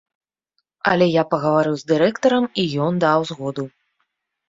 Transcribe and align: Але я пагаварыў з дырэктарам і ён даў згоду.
Але 0.91 1.09
я 1.09 1.23
пагаварыў 1.35 1.75
з 1.83 1.89
дырэктарам 1.93 2.51
і 2.65 2.67
ён 2.89 2.93
даў 3.07 3.19
згоду. 3.35 3.71